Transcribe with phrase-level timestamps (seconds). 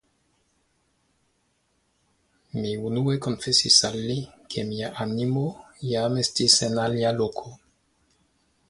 [2.63, 4.17] Mi unue konfesis al li,
[4.55, 5.45] ke mia animo
[5.93, 7.57] iam estis en alia loko.